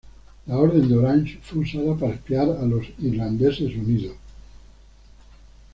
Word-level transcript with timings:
La 0.47 0.57
Orden 0.57 0.89
de 0.89 0.95
Orange 0.97 1.37
fue 1.43 1.59
usada 1.59 1.95
para 1.95 2.13
espiar 2.15 2.49
a 2.49 2.65
los 2.65 2.87
Irlandeses 2.97 3.71
Unidos. 3.75 4.15